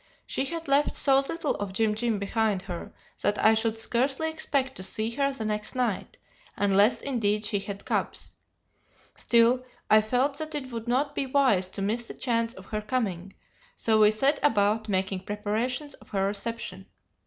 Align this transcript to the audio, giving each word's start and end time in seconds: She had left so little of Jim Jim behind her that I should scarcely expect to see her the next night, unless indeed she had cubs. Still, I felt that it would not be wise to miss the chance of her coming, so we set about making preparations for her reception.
She 0.25 0.45
had 0.45 0.67
left 0.67 0.95
so 0.95 1.19
little 1.19 1.53
of 1.57 1.73
Jim 1.73 1.93
Jim 1.93 2.17
behind 2.17 2.63
her 2.63 2.91
that 3.21 3.37
I 3.37 3.53
should 3.53 3.77
scarcely 3.77 4.31
expect 4.31 4.73
to 4.77 4.81
see 4.81 5.11
her 5.11 5.31
the 5.31 5.45
next 5.45 5.75
night, 5.75 6.17
unless 6.57 7.01
indeed 7.01 7.45
she 7.45 7.59
had 7.59 7.85
cubs. 7.85 8.33
Still, 9.15 9.63
I 9.91 10.01
felt 10.01 10.39
that 10.39 10.55
it 10.55 10.71
would 10.71 10.87
not 10.87 11.13
be 11.13 11.27
wise 11.27 11.69
to 11.69 11.83
miss 11.83 12.07
the 12.07 12.15
chance 12.15 12.55
of 12.55 12.65
her 12.65 12.81
coming, 12.81 13.33
so 13.75 14.01
we 14.01 14.09
set 14.09 14.39
about 14.41 14.89
making 14.89 15.19
preparations 15.19 15.95
for 16.03 16.17
her 16.17 16.25
reception. 16.25 16.87